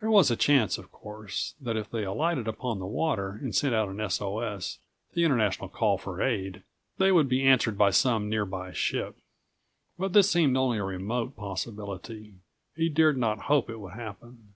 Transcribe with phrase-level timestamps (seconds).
[0.00, 3.72] There was a chance, of course, that if they alighted upon the water and sent
[3.72, 4.20] out an S.
[4.20, 4.40] O.
[4.40, 4.80] S.,
[5.12, 6.64] the international call for aid,
[6.98, 9.16] they would be answered by some near by ship.
[9.96, 12.34] But this seemed only a remote possibility.
[12.74, 14.54] He dared not hope it would happen.